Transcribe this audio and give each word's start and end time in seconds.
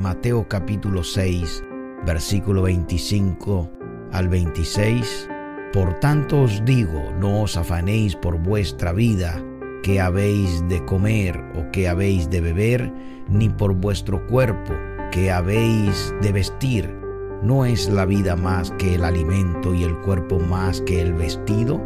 Mateo 0.00 0.48
capítulo 0.48 1.04
6, 1.04 1.62
versículo 2.06 2.62
25 2.62 3.70
al 4.12 4.30
26. 4.30 5.28
Por 5.74 6.00
tanto 6.00 6.44
os 6.44 6.64
digo, 6.64 7.12
no 7.20 7.42
os 7.42 7.58
afanéis 7.58 8.16
por 8.16 8.38
vuestra 8.38 8.94
vida, 8.94 9.44
que 9.82 10.00
habéis 10.00 10.66
de 10.68 10.82
comer 10.86 11.38
o 11.54 11.70
que 11.70 11.86
habéis 11.86 12.30
de 12.30 12.40
beber, 12.40 12.90
ni 13.28 13.50
por 13.50 13.74
vuestro 13.74 14.26
cuerpo, 14.26 14.72
que 15.12 15.30
habéis 15.30 16.14
de 16.22 16.32
vestir. 16.32 16.96
¿No 17.42 17.66
es 17.66 17.86
la 17.90 18.06
vida 18.06 18.36
más 18.36 18.70
que 18.78 18.94
el 18.94 19.04
alimento 19.04 19.74
y 19.74 19.84
el 19.84 19.98
cuerpo 19.98 20.40
más 20.40 20.80
que 20.80 21.02
el 21.02 21.12
vestido? 21.12 21.78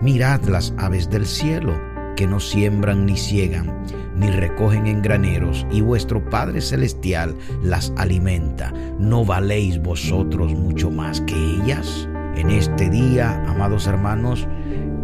Mirad 0.00 0.42
las 0.44 0.72
aves 0.78 1.10
del 1.10 1.26
cielo, 1.26 1.78
que 2.18 2.26
no 2.26 2.40
siembran 2.40 3.06
ni 3.06 3.16
ciegan, 3.16 3.72
ni 4.16 4.28
recogen 4.28 4.88
en 4.88 5.02
graneros, 5.02 5.64
y 5.70 5.82
vuestro 5.82 6.28
Padre 6.28 6.60
Celestial 6.60 7.36
las 7.62 7.92
alimenta. 7.96 8.74
¿No 8.98 9.24
valéis 9.24 9.80
vosotros 9.80 10.52
mucho 10.52 10.90
más 10.90 11.20
que 11.20 11.36
ellas? 11.36 12.08
En 12.34 12.50
este 12.50 12.90
día, 12.90 13.40
amados 13.46 13.86
hermanos, 13.86 14.48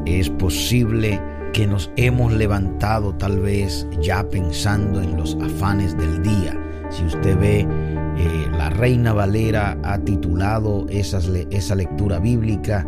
es 0.07 0.29
posible 0.29 1.23
que 1.53 1.69
nos 1.69 1.89
hemos 1.95 2.33
levantado 2.33 3.15
tal 3.15 3.39
vez 3.39 3.87
ya 4.01 4.29
pensando 4.29 5.01
en 5.01 5.17
los 5.17 5.37
afanes 5.37 5.97
del 5.97 6.21
día. 6.21 6.61
Si 6.91 7.05
usted 7.05 7.39
ve, 7.39 7.61
eh, 7.61 8.49
la 8.51 8.71
Reina 8.71 9.13
Valera 9.13 9.79
ha 9.85 9.99
titulado 10.01 10.85
esas, 10.89 11.29
esa 11.29 11.77
lectura 11.77 12.19
bíblica 12.19 12.85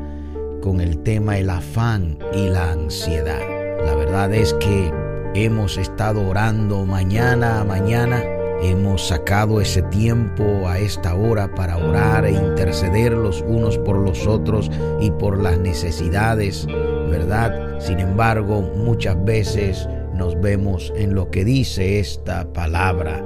con 0.63 0.80
el 0.80 0.99
tema 1.05 1.38
el 1.38 1.49
afán 1.49 2.19
y 2.35 2.49
la 2.49 2.73
ansiedad. 2.73 3.55
La 3.85 3.95
verdad 3.95 4.33
es 4.35 4.55
que 4.55 4.93
hemos 5.35 5.77
estado 5.77 6.27
orando 6.27 6.87
mañana 6.87 7.61
a 7.61 7.65
mañana, 7.65 8.23
hemos 8.62 9.09
sacado 9.09 9.61
ese 9.61 9.83
tiempo 9.83 10.66
a 10.66 10.79
esta 10.79 11.15
hora 11.15 11.55
para 11.55 11.77
orar 11.77 12.25
e 12.25 12.33
interceder 12.33 13.12
los 13.12 13.43
unos 13.43 13.79
por 13.79 13.99
los 13.99 14.27
otros 14.27 14.71
y 15.01 15.10
por 15.10 15.43
las 15.43 15.59
necesidades, 15.59 16.66
¿verdad? 17.10 17.79
Sin 17.80 18.01
embargo, 18.01 18.63
muchas 18.63 19.23
veces 19.24 19.88
nos 20.15 20.41
vemos 20.41 20.93
en 20.97 21.15
lo 21.15 21.30
que 21.30 21.45
dice 21.45 22.01
esta 22.01 22.51
palabra, 22.52 23.23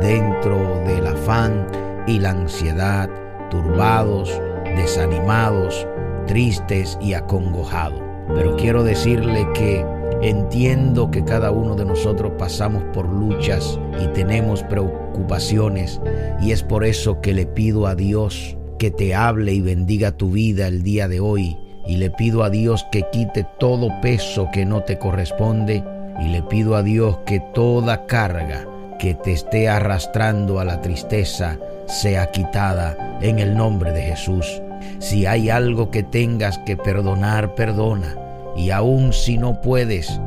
dentro 0.00 0.82
del 0.86 1.06
afán 1.06 1.66
y 2.06 2.18
la 2.18 2.30
ansiedad, 2.30 3.08
turbados, 3.50 4.38
desanimados, 4.76 5.86
tristes 6.26 6.98
y 7.00 7.14
acongojados. 7.14 8.00
Pero 8.34 8.56
quiero 8.56 8.82
decirle 8.82 9.46
que 9.54 9.84
entiendo 10.24 11.10
que 11.10 11.22
cada 11.22 11.50
uno 11.50 11.74
de 11.74 11.84
nosotros 11.84 12.32
pasamos 12.38 12.82
por 12.94 13.06
luchas 13.06 13.78
y 14.02 14.06
tenemos 14.08 14.62
preocupaciones 14.62 16.00
y 16.40 16.52
es 16.52 16.62
por 16.62 16.84
eso 16.84 17.20
que 17.20 17.34
le 17.34 17.44
pido 17.44 17.86
a 17.86 17.94
Dios 17.94 18.56
que 18.78 18.90
te 18.90 19.14
hable 19.14 19.52
y 19.52 19.60
bendiga 19.60 20.16
tu 20.16 20.30
vida 20.30 20.66
el 20.66 20.82
día 20.82 21.08
de 21.08 21.20
hoy 21.20 21.58
y 21.86 21.98
le 21.98 22.10
pido 22.10 22.42
a 22.42 22.48
Dios 22.48 22.86
que 22.90 23.04
quite 23.12 23.46
todo 23.58 23.90
peso 24.00 24.48
que 24.50 24.64
no 24.64 24.82
te 24.82 24.98
corresponde 24.98 25.84
y 26.18 26.28
le 26.28 26.42
pido 26.42 26.74
a 26.74 26.82
Dios 26.82 27.18
que 27.26 27.40
toda 27.52 28.06
carga 28.06 28.66
que 28.98 29.14
te 29.14 29.32
esté 29.32 29.68
arrastrando 29.68 30.58
a 30.58 30.64
la 30.64 30.80
tristeza 30.80 31.58
sea 31.86 32.30
quitada 32.30 33.18
en 33.20 33.40
el 33.40 33.54
nombre 33.54 33.92
de 33.92 34.00
Jesús. 34.00 34.62
Si 35.00 35.26
hay 35.26 35.50
algo 35.50 35.90
que 35.90 36.02
tengas 36.02 36.56
que 36.58 36.78
perdonar, 36.78 37.54
perdona. 37.54 38.23
Y 38.56 38.70
aun 38.70 39.12
si 39.12 39.38
no 39.38 39.60
puedes, 39.60 40.20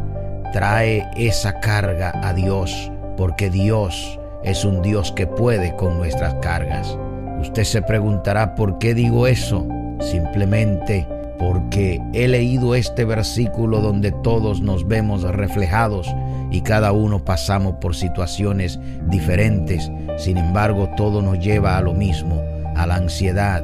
trae 0.54 1.08
esa 1.16 1.60
carga 1.60 2.12
a 2.24 2.34
Dios, 2.34 2.92
porque 3.16 3.50
Dios 3.50 4.20
es 4.44 4.66
un 4.66 4.82
Dios 4.82 5.12
que 5.12 5.28
puede 5.28 5.76
con 5.76 5.98
nuestras 5.98 6.36
cargas. 6.36 6.98
Usted 7.42 7.64
se 7.64 7.82
preguntará 7.82 8.56
por 8.56 8.80
qué 8.80 8.94
digo 8.94 9.28
eso. 9.28 9.68
Simplemente 10.00 11.08
porque 11.40 12.02
he 12.14 12.28
leído 12.28 12.76
este 12.76 13.06
versículo 13.06 13.82
donde 13.82 14.12
todos 14.12 14.62
nos 14.62 14.88
vemos 14.88 15.24
reflejados 15.24 16.08
y 16.52 16.62
cada 16.62 16.92
uno 16.92 17.24
pasamos 17.24 17.76
por 17.76 17.96
situaciones 17.96 18.80
diferentes. 19.08 19.92
Sin 20.18 20.38
embargo, 20.38 20.90
todo 20.96 21.22
nos 21.22 21.40
lleva 21.40 21.78
a 21.78 21.82
lo 21.82 21.94
mismo, 21.94 22.42
a 22.76 22.88
la 22.88 22.96
ansiedad 22.96 23.64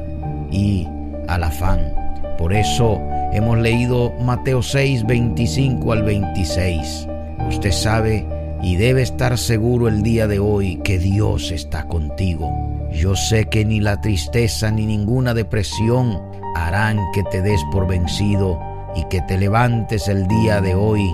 y 0.50 0.88
al 1.28 1.44
afán. 1.44 1.94
Por 2.38 2.52
eso 2.52 3.00
hemos 3.34 3.58
leído 3.58 4.12
Mateo 4.20 4.62
6, 4.62 5.04
25 5.06 5.92
al 5.92 6.04
26. 6.04 7.08
Usted 7.48 7.72
sabe 7.72 8.26
y 8.62 8.76
debe 8.76 9.02
estar 9.02 9.36
seguro 9.36 9.88
el 9.88 10.02
día 10.02 10.28
de 10.28 10.38
hoy 10.38 10.76
que 10.84 10.98
Dios 10.98 11.50
está 11.50 11.86
contigo. 11.88 12.50
Yo 12.92 13.16
sé 13.16 13.46
que 13.46 13.64
ni 13.64 13.80
la 13.80 14.00
tristeza 14.00 14.70
ni 14.70 14.86
ninguna 14.86 15.34
depresión 15.34 16.22
harán 16.54 17.00
que 17.12 17.24
te 17.24 17.42
des 17.42 17.60
por 17.72 17.88
vencido 17.88 18.58
y 18.94 19.04
que 19.06 19.20
te 19.22 19.36
levantes 19.36 20.06
el 20.06 20.28
día 20.28 20.60
de 20.60 20.76
hoy 20.76 21.12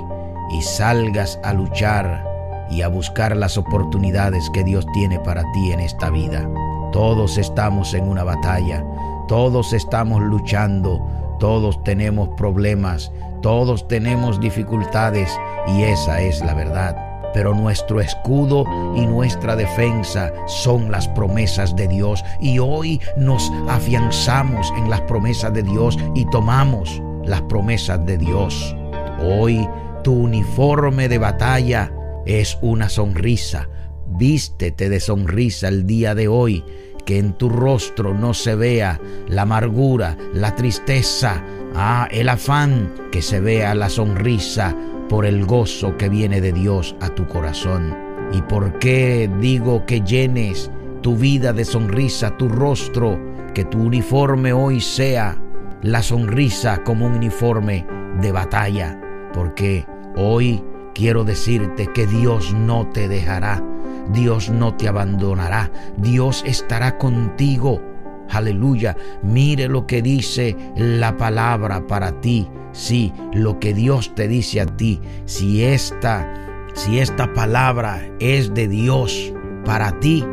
y 0.53 0.63
salgas 0.63 1.41
a 1.43 1.55
luchar 1.55 2.23
y 2.71 2.83
a 2.83 2.89
buscar 2.89 3.35
las 3.35 3.57
oportunidades 3.57 4.49
que 4.51 4.63
Dios 4.63 4.87
tiene 4.93 5.19
para 5.21 5.43
ti 5.53 5.73
en 5.73 5.81
esta 5.81 6.11
vida. 6.11 6.49
Todos 6.93 7.39
estamos 7.39 7.95
en 7.95 8.07
una 8.07 8.25
batalla, 8.25 8.85
todos 9.27 9.73
estamos 9.73 10.21
luchando, 10.23 11.01
todos 11.41 11.83
tenemos 11.83 12.29
problemas, 12.37 13.11
todos 13.43 13.89
tenemos 13.89 14.39
dificultades 14.39 15.37
y 15.67 15.83
esa 15.83 16.21
es 16.21 16.41
la 16.45 16.55
verdad. 16.55 16.97
Pero 17.33 17.55
nuestro 17.55 18.01
escudo 18.01 18.65
y 18.95 19.07
nuestra 19.07 19.57
defensa 19.57 20.33
son 20.47 20.91
las 20.91 21.09
promesas 21.09 21.75
de 21.75 21.89
Dios 21.89 22.23
y 22.41 22.59
hoy 22.59 23.01
nos 23.17 23.51
afianzamos 23.69 24.73
en 24.77 24.91
las 24.91 25.01
promesas 25.03 25.53
de 25.53 25.63
Dios 25.63 25.97
y 26.15 26.29
tomamos 26.31 27.03
las 27.25 27.41
promesas 27.43 28.05
de 28.05 28.19
Dios. 28.19 28.77
Hoy 29.23 29.67
tu 30.05 30.13
uniforme 30.13 31.09
de 31.09 31.19
batalla 31.19 31.93
es 32.27 32.59
una 32.63 32.89
sonrisa. 32.89 33.69
Vístete 34.07 34.89
de 34.89 35.01
sonrisa 35.01 35.69
el 35.69 35.87
día 35.87 36.15
de 36.15 36.29
hoy 36.29 36.65
que 37.03 37.19
en 37.19 37.33
tu 37.33 37.49
rostro 37.49 38.15
no 38.15 38.35
se 38.35 38.55
vea 38.55 39.01
la 39.29 39.43
amargura, 39.43 40.17
la 40.35 40.55
tristeza, 40.55 41.45
ah, 41.75 42.09
el 42.11 42.29
afán, 42.29 42.93
que 43.11 43.23
se 43.23 43.41
vea 43.41 43.75
la 43.75 43.89
sonrisa 43.89 44.77
por 45.09 45.27
el 45.27 45.45
gozo 45.45 45.97
que 45.97 46.09
viene 46.09 46.41
de 46.41 46.53
Dios 46.53 46.95
a 47.01 47.09
tu 47.11 47.27
corazón. 47.27 47.97
¿Y 48.33 48.43
por 48.43 48.79
qué 48.79 49.29
digo 49.41 49.85
que 49.87 50.01
llenes 50.03 50.71
tu 51.03 51.17
vida 51.17 51.53
de 51.53 51.65
sonrisa, 51.65 52.37
tu 52.37 52.49
rostro, 52.49 53.19
que 53.55 53.65
tu 53.65 53.83
uniforme 53.83 54.53
hoy 54.53 54.81
sea 54.81 55.37
la 55.83 56.03
sonrisa 56.03 56.85
como 56.85 57.07
un 57.07 57.15
uniforme 57.15 57.87
de 58.21 58.31
batalla? 58.31 59.01
Porque 59.33 59.85
hoy 60.17 60.63
quiero 60.95 61.25
decirte 61.25 61.89
que 61.89 62.07
Dios 62.07 62.55
no 62.55 62.89
te 62.89 63.09
dejará 63.09 63.65
Dios 64.13 64.51
no 64.51 64.75
te 64.77 64.89
abandonará, 64.89 65.71
Dios 65.97 66.43
estará 66.47 66.99
contigo. 66.99 67.83
Aleluya, 68.29 68.97
mire 69.23 69.69
lo 69.69 69.87
que 69.87 70.03
dice 70.03 70.57
la 70.77 71.17
palabra 71.17 71.87
para 71.87 72.21
ti. 72.21 72.49
Sí, 72.73 73.13
lo 73.33 73.59
que 73.59 73.75
Dios 73.75 74.15
te 74.15 74.29
dice 74.29 74.61
a 74.61 74.67
ti. 74.67 75.01
Si 75.25 75.65
esta, 75.65 76.33
si 76.75 77.01
esta 77.01 77.33
palabra 77.35 78.01
es 78.21 78.55
de 78.55 78.69
Dios 78.69 79.33
para 79.65 79.99
ti, 79.99 80.25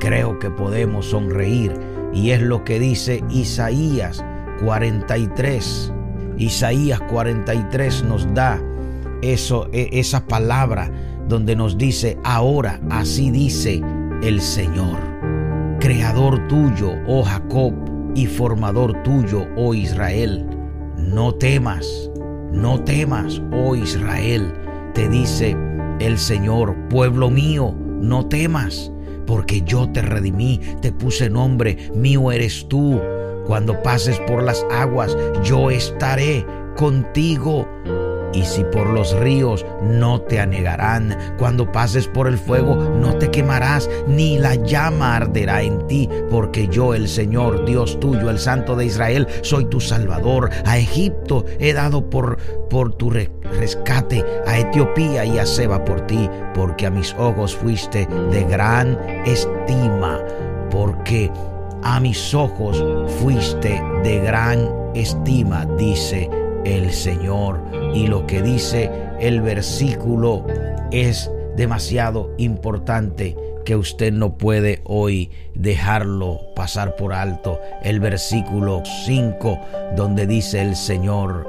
creo 0.00 0.38
que 0.38 0.50
podemos 0.50 1.06
sonreír. 1.06 1.72
Y 2.12 2.30
es 2.30 2.42
lo 2.42 2.64
que 2.64 2.78
dice 2.78 3.24
Isaías 3.30 4.22
43. 4.62 5.92
Isaías 6.36 7.00
43 7.00 8.04
nos 8.04 8.32
da 8.34 8.60
eso, 9.22 9.68
e, 9.72 9.88
esa 9.92 10.26
palabra 10.26 10.90
donde 11.28 11.56
nos 11.56 11.76
dice, 11.76 12.18
ahora 12.24 12.80
así 12.90 13.30
dice 13.30 13.82
el 14.22 14.40
Señor, 14.40 14.98
creador 15.80 16.46
tuyo, 16.48 16.92
oh 17.06 17.22
Jacob, 17.22 17.74
y 18.14 18.26
formador 18.26 19.02
tuyo, 19.02 19.46
oh 19.56 19.74
Israel. 19.74 20.46
No 20.96 21.34
temas, 21.34 22.10
no 22.50 22.82
temas, 22.82 23.42
oh 23.52 23.76
Israel, 23.76 24.52
te 24.94 25.08
dice 25.08 25.56
el 26.00 26.18
Señor, 26.18 26.74
pueblo 26.88 27.30
mío, 27.30 27.74
no 28.00 28.26
temas, 28.26 28.90
porque 29.26 29.62
yo 29.62 29.90
te 29.90 30.02
redimí, 30.02 30.60
te 30.80 30.92
puse 30.92 31.28
nombre, 31.28 31.90
mío 31.94 32.32
eres 32.32 32.66
tú. 32.68 33.00
Cuando 33.46 33.80
pases 33.82 34.18
por 34.20 34.42
las 34.42 34.64
aguas, 34.72 35.16
yo 35.44 35.70
estaré 35.70 36.44
contigo 36.76 37.68
y 38.36 38.44
si 38.44 38.64
por 38.64 38.88
los 38.90 39.18
ríos 39.18 39.64
no 39.82 40.20
te 40.20 40.40
anegarán, 40.40 41.16
cuando 41.38 41.72
pases 41.72 42.06
por 42.06 42.28
el 42.28 42.36
fuego 42.36 42.76
no 42.76 43.16
te 43.16 43.30
quemarás, 43.30 43.88
ni 44.06 44.38
la 44.38 44.56
llama 44.56 45.16
arderá 45.16 45.62
en 45.62 45.86
ti, 45.86 46.08
porque 46.30 46.68
yo, 46.68 46.94
el 46.94 47.08
Señor, 47.08 47.64
Dios 47.64 47.98
tuyo, 47.98 48.28
el 48.28 48.38
Santo 48.38 48.76
de 48.76 48.84
Israel, 48.84 49.26
soy 49.42 49.64
tu 49.66 49.80
Salvador. 49.80 50.50
A 50.66 50.76
Egipto 50.76 51.44
he 51.58 51.72
dado 51.72 52.10
por, 52.10 52.36
por 52.68 52.94
tu 52.94 53.10
rescate, 53.10 54.24
a 54.46 54.58
Etiopía 54.58 55.24
y 55.24 55.38
a 55.38 55.46
Seba 55.46 55.82
por 55.84 56.02
ti, 56.02 56.28
porque 56.54 56.86
a 56.86 56.90
mis 56.90 57.14
ojos 57.14 57.56
fuiste 57.56 58.06
de 58.30 58.44
gran 58.44 58.98
estima. 59.24 60.20
porque 60.70 61.30
a 61.82 62.00
mis 62.00 62.34
ojos 62.34 62.84
fuiste 63.20 63.80
de 64.02 64.18
gran 64.18 64.68
estima, 64.94 65.64
dice 65.78 66.28
el 66.64 66.92
Señor. 66.92 67.60
Y 67.96 68.08
lo 68.08 68.26
que 68.26 68.42
dice 68.42 68.90
el 69.20 69.40
versículo 69.40 70.44
es 70.90 71.30
demasiado 71.56 72.30
importante 72.36 73.34
que 73.64 73.74
usted 73.74 74.12
no 74.12 74.36
puede 74.36 74.82
hoy 74.84 75.30
dejarlo 75.54 76.40
pasar 76.54 76.96
por 76.96 77.14
alto. 77.14 77.58
El 77.82 78.00
versículo 78.00 78.82
5 79.06 79.60
donde 79.96 80.26
dice 80.26 80.60
el 80.60 80.76
Señor, 80.76 81.48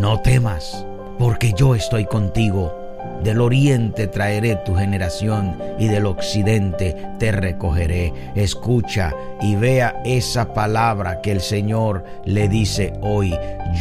no 0.00 0.20
temas, 0.22 0.84
porque 1.20 1.52
yo 1.52 1.76
estoy 1.76 2.04
contigo 2.06 2.74
del 3.22 3.40
oriente 3.40 4.08
traeré 4.08 4.56
tu 4.56 4.74
generación 4.74 5.56
y 5.78 5.86
del 5.86 6.06
occidente 6.06 6.96
te 7.20 7.30
recogeré. 7.30 8.12
Escucha 8.34 9.14
y 9.40 9.54
vea 9.54 10.02
esa 10.04 10.52
palabra 10.52 11.20
que 11.20 11.30
el 11.30 11.40
Señor 11.40 12.04
le 12.24 12.48
dice 12.48 12.92
hoy. 13.02 13.34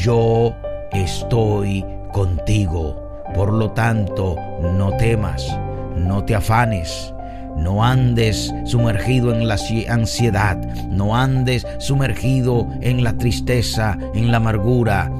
Yo 0.03 0.55
estoy 0.91 1.85
contigo. 2.15 2.95
Por 3.35 3.51
lo 3.51 3.71
tanto, 3.71 4.37
no 4.61 4.95
temas, 4.95 5.45
no 5.97 6.23
te 6.23 6.33
afanes. 6.33 7.13
No 7.57 7.83
andes 7.83 8.53
sumergido 8.63 9.33
en 9.33 9.49
la 9.49 9.57
ansiedad, 9.89 10.57
no 10.89 11.17
andes 11.17 11.67
sumergido 11.77 12.69
en 12.79 13.03
la 13.03 13.17
tristeza, 13.17 13.97
en 14.13 14.31
la 14.31 14.37
amargura, 14.37 15.11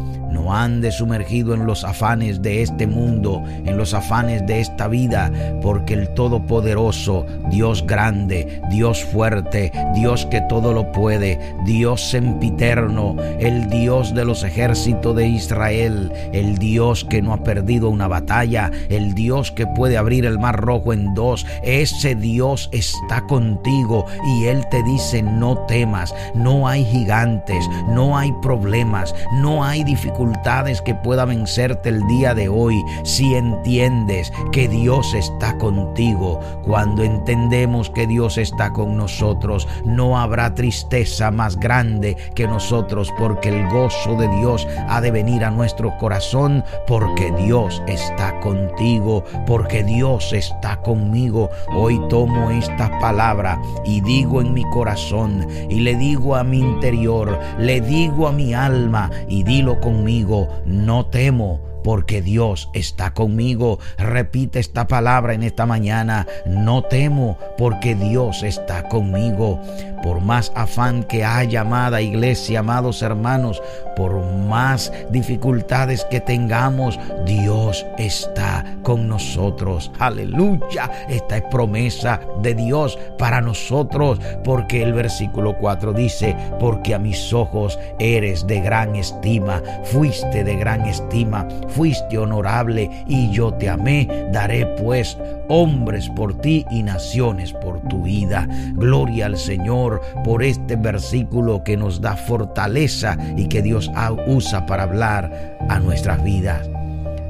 ande 0.54 0.92
sumergido 0.92 1.54
en 1.54 1.66
los 1.66 1.84
afanes 1.84 2.42
de 2.42 2.62
este 2.62 2.88
mundo, 2.88 3.44
en 3.66 3.78
los 3.78 3.94
afanes 3.94 4.46
de 4.46 4.60
esta 4.60 4.88
vida, 4.88 5.32
porque 5.62 5.94
el 5.94 6.10
Todopoderoso, 6.10 7.26
Dios 7.50 7.86
grande, 7.86 8.62
Dios 8.70 9.04
fuerte, 9.04 9.72
Dios 9.94 10.26
que 10.28 10.42
todo 10.42 10.74
lo 10.74 10.92
puede, 10.92 11.40
Dios 11.66 12.10
sempiterno, 12.10 13.16
el 13.40 13.70
Dios 13.70 14.14
de 14.14 14.26
los 14.26 14.44
ejércitos 14.44 15.16
de 15.16 15.28
Israel, 15.28 16.12
el 16.34 16.58
Dios 16.58 17.06
que 17.06 17.22
no 17.22 17.34
ha 17.34 17.44
perdido 17.44 17.90
una 17.90 18.08
batalla, 18.08 18.72
el 18.90 19.14
Dios 19.14 19.52
que 19.52 19.68
puede 19.68 19.98
abrir 19.98 20.26
el 20.26 20.40
mar 20.40 20.60
rojo 20.60 20.94
en 20.94 21.14
dos, 21.14 21.46
ese 21.64 22.16
Dios 22.16 22.70
está 22.72 23.26
contigo 23.28 24.06
y 24.38 24.46
Él 24.46 24.66
te 24.70 24.84
dice 24.84 25.22
no 25.22 25.58
temas, 25.68 26.14
no 26.34 26.68
hay 26.68 26.86
gigantes, 26.86 27.66
no 27.90 28.18
hay 28.18 28.32
problemas, 28.42 29.16
no 29.34 29.64
hay 29.64 29.84
dificultades 29.84 30.35
que 30.84 30.94
pueda 30.94 31.26
vencerte 31.26 31.90
el 31.90 32.06
día 32.08 32.36
de 32.36 32.50
hoy 32.50 32.84
si 33.04 33.36
entiendes 33.36 34.32
que 34.52 34.68
Dios 34.68 35.14
está 35.14 35.58
contigo. 35.58 36.40
Cuando 36.64 37.04
entendemos 37.04 37.90
que 37.90 38.06
Dios 38.06 38.38
está 38.38 38.72
con 38.72 38.96
nosotros, 38.96 39.68
no 39.86 40.20
habrá 40.20 40.54
tristeza 40.54 41.32
más 41.32 41.60
grande 41.60 42.16
que 42.36 42.48
nosotros 42.48 43.12
porque 43.18 43.50
el 43.50 43.68
gozo 43.70 44.16
de 44.16 44.28
Dios 44.38 44.68
ha 44.88 45.02
de 45.02 45.12
venir 45.12 45.44
a 45.44 45.52
nuestro 45.52 45.98
corazón 45.98 46.64
porque 46.86 47.32
Dios 47.32 47.82
está 47.88 48.40
contigo, 48.42 49.24
porque 49.48 49.84
Dios 49.84 50.32
está 50.32 50.78
conmigo. 50.82 51.50
Hoy 51.76 52.00
tomo 52.10 52.52
esta 52.52 53.00
palabra 53.00 53.60
y 53.84 54.02
digo 54.02 54.42
en 54.42 54.54
mi 54.54 54.64
corazón 54.70 55.48
y 55.70 55.80
le 55.80 55.96
digo 55.96 56.36
a 56.36 56.44
mi 56.44 56.60
interior, 56.60 57.40
le 57.58 57.82
digo 57.82 58.28
a 58.28 58.32
mi 58.32 58.54
alma 58.54 59.10
y 59.28 59.44
dilo 59.44 59.80
conmigo 59.80 60.25
no 60.66 61.04
temo 61.04 61.60
porque 61.86 62.24
Dios 62.24 62.68
está 62.74 63.14
conmigo. 63.14 63.78
Repite 64.00 64.60
esta 64.60 64.88
palabra 64.88 65.36
en 65.36 65.44
esta 65.44 65.68
mañana. 65.68 66.26
No 66.48 66.82
temo 66.82 67.38
porque 67.60 67.94
Dios 67.94 68.42
está 68.42 68.90
conmigo. 68.90 69.62
Por 70.02 70.20
más 70.22 70.52
afán 70.56 71.04
que 71.04 71.24
haya, 71.24 71.62
amada 71.62 72.02
iglesia, 72.02 72.60
amados 72.60 73.02
hermanos, 73.02 73.62
por 73.96 74.24
más 74.24 74.92
dificultades 75.10 76.06
que 76.06 76.20
tengamos, 76.20 77.00
Dios 77.26 77.86
está 77.98 78.66
con 78.84 79.08
nosotros. 79.08 79.92
Aleluya. 80.00 80.92
Esta 81.10 81.38
es 81.38 81.44
promesa 81.50 82.20
de 82.42 82.54
Dios 82.54 83.00
para 83.18 83.42
nosotros, 83.42 84.20
porque 84.44 84.84
el 84.84 84.94
versículo 84.94 85.58
4 85.58 85.94
dice, 85.94 86.36
porque 86.60 86.94
a 86.94 87.00
mis 87.00 87.34
ojos 87.34 87.80
eres 87.98 88.46
de 88.46 88.62
gran 88.62 88.96
estima, 88.96 89.62
fuiste 89.84 90.44
de 90.44 90.56
gran 90.56 90.86
estima, 90.86 91.48
fuiste 91.76 92.18
honorable 92.18 92.90
y 93.08 93.30
yo 93.32 93.54
te 93.54 93.70
amé, 93.70 94.08
daré 94.32 94.66
pues 94.82 95.18
hombres 95.50 96.10
por 96.10 96.40
ti 96.40 96.66
y 96.72 96.84
naciones 96.84 97.54
por 97.54 97.82
tu 97.88 98.04
vida. 98.04 98.48
Gloria 98.74 99.28
al 99.28 99.38
Señor 99.38 100.02
por 100.24 100.44
este 100.44 100.76
versículo 100.76 101.64
que 101.64 101.78
nos 101.78 102.02
da 102.02 102.16
fortaleza 102.16 103.18
y 103.36 103.48
que 103.48 103.62
Dios 103.62 103.92
usa 104.28 104.66
para 104.66 104.84
hablar 104.84 105.58
a 105.70 105.80
nuestras 105.80 106.24
vidas. 106.24 106.70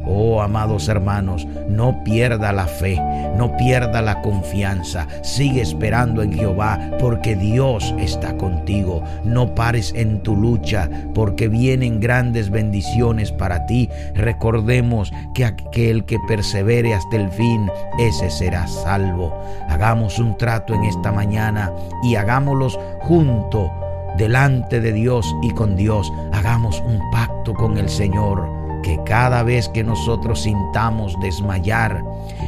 Oh, 0.08 0.42
amados 0.42 0.88
hermanos, 0.88 1.48
no 1.68 2.04
pierda 2.04 2.52
la 2.54 2.68
fe, 2.68 3.02
no 3.38 3.58
pierda 3.58 4.02
la 4.02 4.22
confianza. 4.22 5.08
Sigue 5.24 5.62
esperando 5.62 6.22
en 6.22 6.34
Jehová 6.34 6.92
porque 7.00 7.36
Dios 7.36 7.94
está 7.98 8.38
contigo. 8.38 9.04
No 9.24 9.56
pares 9.56 9.94
en 9.96 10.22
tu 10.22 10.36
lucha 10.36 10.90
porque 11.14 11.48
vienen 11.48 12.00
grandes 12.00 12.50
bendiciones 12.50 13.32
para 13.32 13.66
ti. 13.66 13.90
Recordemos 14.14 15.12
que 15.34 15.46
aquel 15.46 16.06
que 16.06 16.20
persevere 16.28 16.94
hasta 16.94 17.16
el 17.16 17.30
fin, 17.30 17.70
ese 17.98 18.30
será 18.30 18.68
salvo. 18.68 19.34
Hagamos 19.70 20.20
un 20.20 20.38
trato 20.38 20.76
en 20.76 20.84
esta 20.84 21.12
mañana 21.12 21.72
y 22.04 22.16
hagámoslos 22.16 22.80
junto 23.02 23.72
delante 24.18 24.80
de 24.82 24.94
Dios 24.94 25.36
y 25.42 25.50
con 25.52 25.76
Dios. 25.76 26.12
Hagamos 26.32 26.80
un 26.82 27.00
pacto 27.12 27.54
con 27.54 27.78
el 27.78 27.90
Señor 27.90 28.65
que 28.86 29.04
cada 29.04 29.42
vez 29.42 29.68
que 29.70 29.84
nosotros 29.84 30.44
sintamos 30.44 31.20
desmayar, 31.20 32.04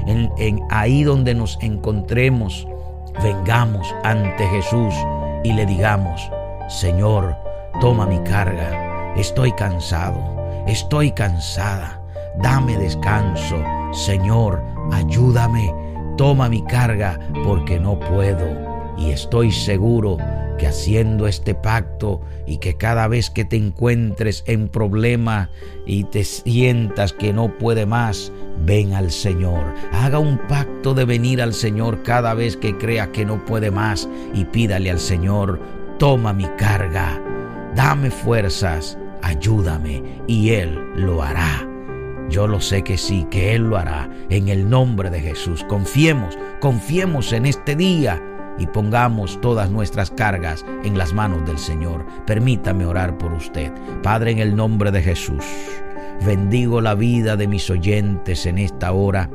en, 0.05 0.61
ahí 0.69 1.03
donde 1.03 1.33
nos 1.33 1.57
encontremos, 1.61 2.67
vengamos 3.23 3.91
ante 4.03 4.47
Jesús 4.49 4.93
y 5.43 5.53
le 5.53 5.65
digamos, 5.65 6.21
Señor, 6.69 7.35
toma 7.81 8.05
mi 8.05 8.19
carga, 8.19 9.15
estoy 9.15 9.51
cansado, 9.53 10.19
estoy 10.67 11.11
cansada, 11.11 11.99
dame 12.39 12.77
descanso, 12.77 13.57
Señor, 13.91 14.63
ayúdame, 14.91 15.73
toma 16.17 16.49
mi 16.49 16.61
carga 16.65 17.19
porque 17.43 17.79
no 17.79 17.97
puedo 17.99 18.66
y 18.97 19.11
estoy 19.11 19.51
seguro 19.51 20.17
que 20.57 20.67
haciendo 20.67 21.27
este 21.27 21.53
pacto 21.53 22.21
y 22.45 22.57
que 22.57 22.75
cada 22.75 23.07
vez 23.07 23.29
que 23.29 23.45
te 23.45 23.55
encuentres 23.55 24.43
en 24.47 24.69
problema 24.69 25.49
y 25.85 26.05
te 26.05 26.23
sientas 26.23 27.13
que 27.13 27.31
no 27.31 27.57
puede 27.57 27.85
más, 27.85 28.31
ven 28.65 28.93
al 28.93 29.11
Señor. 29.11 29.73
Haga 29.93 30.19
un 30.19 30.39
pacto 30.47 30.93
de 30.93 31.05
venir 31.05 31.41
al 31.41 31.53
Señor 31.53 32.01
cada 32.03 32.33
vez 32.33 32.57
que 32.57 32.77
crea 32.77 33.11
que 33.11 33.25
no 33.25 33.45
puede 33.45 33.71
más 33.71 34.09
y 34.33 34.45
pídale 34.45 34.89
al 34.89 34.99
Señor, 34.99 35.59
toma 35.99 36.33
mi 36.33 36.47
carga, 36.57 37.21
dame 37.75 38.09
fuerzas, 38.09 38.97
ayúdame 39.21 40.01
y 40.25 40.49
Él 40.51 40.79
lo 40.95 41.21
hará. 41.21 41.67
Yo 42.29 42.45
lo 42.45 42.59
sé 42.59 42.83
que 42.83 42.97
sí, 42.97 43.25
que 43.31 43.55
Él 43.55 43.69
lo 43.69 43.77
hará 43.77 44.09
en 44.29 44.49
el 44.49 44.69
nombre 44.69 45.09
de 45.09 45.21
Jesús. 45.21 45.63
Confiemos, 45.69 46.37
confiemos 46.59 47.31
en 47.31 47.45
este 47.45 47.75
día 47.75 48.21
y 48.59 48.67
pongamos 48.67 49.39
todas 49.41 49.69
nuestras 49.69 50.11
cargas 50.11 50.65
en 50.83 50.97
las 50.97 51.13
manos 51.13 51.45
del 51.45 51.57
Señor. 51.57 52.05
Permítame 52.25 52.85
orar 52.85 53.17
por 53.17 53.33
usted. 53.33 53.71
Padre, 54.03 54.31
en 54.31 54.39
el 54.39 54.55
nombre 54.55 54.91
de 54.91 55.01
Jesús, 55.01 55.45
bendigo 56.25 56.81
la 56.81 56.95
vida 56.95 57.35
de 57.35 57.47
mis 57.47 57.69
oyentes 57.69 58.45
en 58.45 58.57
esta 58.57 58.91
hora. 58.91 59.29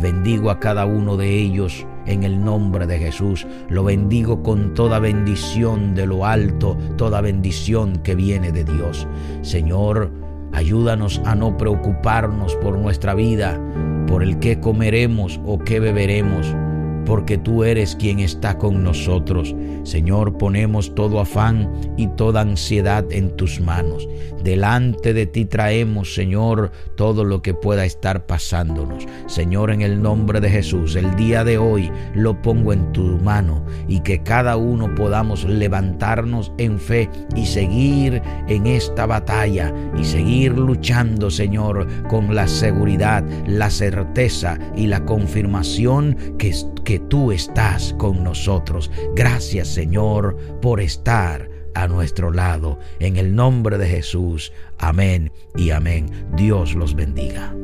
Bendigo 0.00 0.50
a 0.50 0.58
cada 0.58 0.86
uno 0.86 1.16
de 1.16 1.38
ellos 1.38 1.86
en 2.06 2.22
el 2.22 2.42
nombre 2.42 2.86
de 2.86 2.98
Jesús. 2.98 3.46
Lo 3.68 3.84
bendigo 3.84 4.42
con 4.42 4.74
toda 4.74 4.98
bendición 4.98 5.94
de 5.94 6.06
lo 6.06 6.24
alto, 6.24 6.76
toda 6.96 7.20
bendición 7.20 7.98
que 7.98 8.14
viene 8.14 8.52
de 8.52 8.64
Dios. 8.64 9.06
Señor, 9.42 10.10
ayúdanos 10.52 11.20
a 11.24 11.34
no 11.34 11.56
preocuparnos 11.56 12.56
por 12.56 12.78
nuestra 12.78 13.14
vida, 13.14 13.60
por 14.06 14.22
el 14.22 14.38
qué 14.38 14.60
comeremos 14.60 15.40
o 15.44 15.58
qué 15.58 15.78
beberemos 15.78 16.54
porque 17.04 17.38
tú 17.38 17.64
eres 17.64 17.96
quien 17.96 18.20
está 18.20 18.58
con 18.58 18.82
nosotros. 18.82 19.54
Señor, 19.84 20.38
ponemos 20.38 20.94
todo 20.94 21.20
afán 21.20 21.70
y 21.96 22.06
toda 22.08 22.42
ansiedad 22.42 23.04
en 23.10 23.36
tus 23.36 23.60
manos. 23.60 24.08
Delante 24.42 25.14
de 25.14 25.26
ti 25.26 25.44
traemos, 25.44 26.14
Señor, 26.14 26.72
todo 26.96 27.24
lo 27.24 27.42
que 27.42 27.54
pueda 27.54 27.84
estar 27.84 28.26
pasándonos. 28.26 29.06
Señor, 29.26 29.70
en 29.70 29.82
el 29.82 30.02
nombre 30.02 30.40
de 30.40 30.50
Jesús, 30.50 30.96
el 30.96 31.14
día 31.14 31.44
de 31.44 31.58
hoy 31.58 31.90
lo 32.14 32.40
pongo 32.42 32.72
en 32.72 32.92
tu 32.92 33.02
mano 33.18 33.64
y 33.86 34.00
que 34.00 34.22
cada 34.22 34.56
uno 34.56 34.94
podamos 34.94 35.44
levantarnos 35.44 36.52
en 36.58 36.78
fe 36.78 37.08
y 37.36 37.46
seguir 37.46 38.20
en 38.48 38.66
esta 38.66 39.06
batalla 39.06 39.72
y 39.96 40.04
seguir 40.04 40.58
luchando, 40.58 41.30
Señor, 41.30 41.86
con 42.08 42.34
la 42.34 42.48
seguridad, 42.48 43.24
la 43.46 43.70
certeza 43.70 44.58
y 44.76 44.86
la 44.86 45.04
confirmación 45.04 46.16
que 46.38 46.52
porque 46.82 46.98
tú 46.98 47.30
estás 47.30 47.94
con 47.96 48.24
nosotros. 48.24 48.90
Gracias 49.14 49.68
Señor 49.68 50.36
por 50.60 50.80
estar 50.80 51.48
a 51.76 51.86
nuestro 51.86 52.32
lado. 52.32 52.80
En 52.98 53.16
el 53.18 53.36
nombre 53.36 53.78
de 53.78 53.86
Jesús. 53.86 54.52
Amén 54.78 55.30
y 55.54 55.70
amén. 55.70 56.10
Dios 56.34 56.74
los 56.74 56.96
bendiga. 56.96 57.54